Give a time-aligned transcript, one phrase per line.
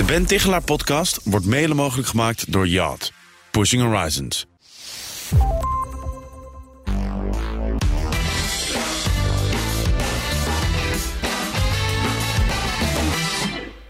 [0.00, 3.12] De Ben Tichelaar podcast wordt mede mogelijk gemaakt door Yacht.
[3.50, 4.46] Pushing Horizons.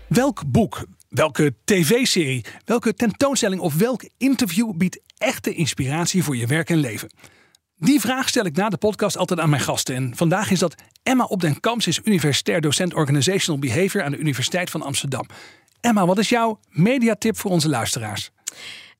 [0.08, 6.70] Welk boek, welke tv-serie, welke tentoonstelling of welk interview biedt echte inspiratie voor je werk
[6.70, 7.10] en leven?
[7.76, 9.94] Die vraag stel ik na de podcast altijd aan mijn gasten.
[9.94, 14.18] En vandaag is dat Emma Op den Kamps, is universitair docent Organizational Behavior aan de
[14.18, 15.26] Universiteit van Amsterdam.
[15.80, 18.30] Emma, wat is jouw mediatip voor onze luisteraars?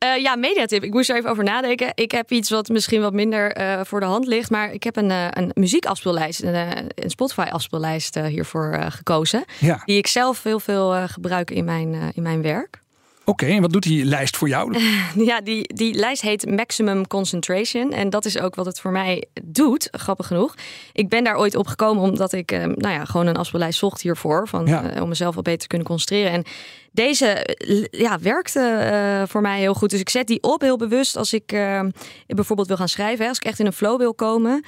[0.04, 0.82] Uh, ja, mediatip.
[0.82, 1.92] Ik moest er even over nadenken.
[1.94, 4.50] Ik heb iets wat misschien wat minder uh, voor de hand ligt.
[4.50, 6.54] Maar ik heb een, uh, een muziekafspeellijst, een,
[6.94, 9.44] een Spotify-afspeellijst hiervoor gekozen.
[9.58, 9.82] Ja.
[9.84, 12.82] Die ik zelf heel veel gebruik in mijn, in mijn werk.
[13.24, 14.78] Oké, en wat doet die lijst voor jou?
[15.30, 17.92] ja, die, die lijst heet Maximum Concentration.
[17.92, 20.54] En dat is ook wat het voor mij doet, grappig genoeg.
[20.92, 24.48] Ik ben daar ooit op gekomen omdat ik nou ja, gewoon een afspeellijst zocht hiervoor.
[24.48, 25.02] Van, Ja.
[25.02, 26.32] om mezelf wat beter te kunnen concentreren.
[26.32, 26.44] En
[26.92, 27.56] deze
[27.90, 29.90] ja, werkte uh, voor mij heel goed.
[29.90, 31.80] Dus ik zet die op heel bewust als ik uh,
[32.26, 33.22] bijvoorbeeld wil gaan schrijven.
[33.22, 34.64] Hè, als ik echt in een flow wil komen.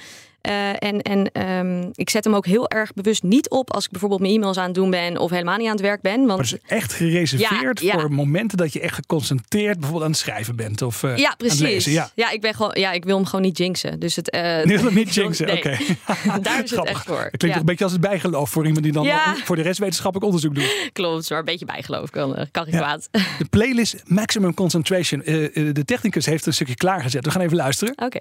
[0.49, 3.91] Uh, en en um, ik zet hem ook heel erg bewust niet op als ik
[3.91, 6.13] bijvoorbeeld mijn e-mails aan het doen ben of helemaal niet aan het werk ben.
[6.15, 7.99] Want Maar het is echt gereserveerd Ja, ja.
[7.99, 11.29] voor momenten dat je echt geconcentreerd bijvoorbeeld aan het schrijven bent of uh, ja, aan
[11.29, 11.59] het precies.
[11.59, 12.11] lezen.
[12.15, 12.31] Ja.
[12.31, 13.99] ik ben gewoon, ja, ik wil hem gewoon niet jinxen.
[13.99, 14.31] Dus het.
[14.43, 15.57] Uh, Nu wil het niet jinxen, nee.
[15.57, 15.77] oké.
[16.41, 17.21] Daar is het echt voor.
[17.31, 17.59] Het klinkt Ja.
[17.59, 19.07] een beetje als het bijgeloof voor iemand die dan
[19.43, 20.89] voor de rest wetenschappelijk onderzoek doet.
[20.93, 22.79] Klopt, maar een beetje bijgeloof kan, eh, kan geen Ja.
[22.79, 23.09] kwaad.
[23.37, 25.23] De playlist Maximum Concentration.
[25.23, 27.25] Eh, eh, de technicus heeft een stukje klaargezet.
[27.25, 27.93] We gaan even luisteren.
[27.97, 28.19] Oké.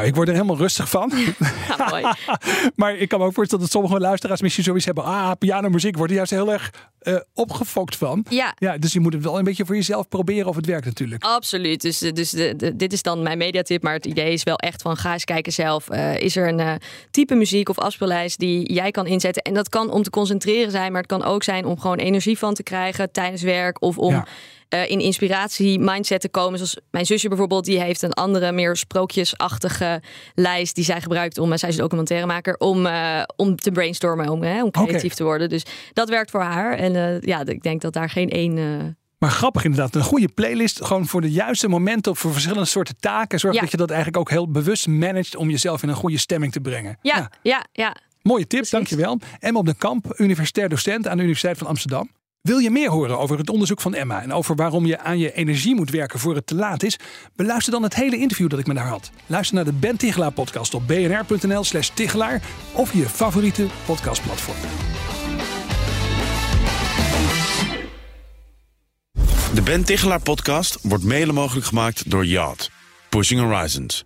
[0.00, 1.12] Nou, ik word er helemaal rustig van.
[1.68, 2.16] Ja,
[2.76, 5.04] maar ik kan me ook voorstellen dat sommige luisteraars misschien zoiets hebben.
[5.04, 8.24] Ah, pianomuziek wordt er juist heel erg eh, opgefokt van.
[8.28, 8.54] Ja.
[8.58, 11.24] Ja, dus je moet het wel een beetje voor jezelf proberen of het werkt natuurlijk.
[11.24, 11.80] Absoluut.
[11.80, 13.82] Dus, dus de, de- dit is dan mijn mediatip.
[13.82, 15.88] Maar het idee is wel echt van ga eens kijken zelf.
[15.88, 16.72] Eh, is er een eh,
[17.10, 19.42] type muziek of afspeellijst die jij kan inzetten?
[19.42, 20.92] En dat kan om te concentreren zijn.
[20.92, 23.82] Maar het kan ook zijn om gewoon energie van te krijgen tijdens werk.
[23.82, 24.26] Of om Ja.
[24.70, 26.58] Eh, in inspiratie mindset te komen.
[26.58, 27.64] Zoals mijn zusje bijvoorbeeld.
[27.64, 30.02] Die heeft een andere meer sprookjesachtige
[30.34, 30.74] lijst.
[30.74, 32.56] Die zij gebruikt om, eh, zij is documentairemaker.
[32.56, 34.28] Om, eh, om te brainstormen.
[34.28, 35.48] Om, hè, om creatief te worden.
[35.48, 36.78] Dus dat werkt voor haar.
[36.78, 38.54] En ja, ik denk dat daar geen één...
[39.18, 39.94] Maar grappig inderdaad.
[39.94, 40.84] Een goede playlist.
[40.84, 42.16] Gewoon voor de juiste momenten.
[42.16, 43.38] Voor verschillende soorten taken.
[43.38, 43.60] Zorg Ja.
[43.60, 45.36] dat je dat eigenlijk ook heel bewust managt.
[45.36, 46.98] Om jezelf in een goede stemming te brengen.
[47.02, 47.96] ja, ja, ja.
[48.22, 48.70] Mooie tip, Precies.
[48.70, 49.18] dankjewel.
[49.38, 52.10] Emma op den Kamp, universitair docent aan de Universiteit van Amsterdam.
[52.42, 55.32] Wil je meer horen over het onderzoek van Emma en over waarom je aan je
[55.32, 56.98] energie moet werken voor het te laat is?
[57.36, 59.10] Beluister dan het hele interview dat ik met haar had.
[59.26, 62.42] Luister naar de Ben Tichelaar podcast op bnr.nl slash Tichelaar
[62.72, 64.56] of je favoriete podcastplatform.
[69.54, 72.70] De Ben Tichelaar podcast wordt mede mogelijk gemaakt door Yacht.
[73.08, 74.04] Pushing Horizons.